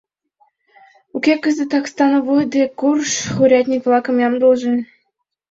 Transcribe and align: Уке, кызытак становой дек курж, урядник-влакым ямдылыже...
Уке, 1.15 1.33
кызытак 1.43 1.85
становой 1.93 2.43
дек 2.53 2.71
курж, 2.79 3.11
урядник-влакым 3.41 4.15
ямдылыже... 4.27 4.73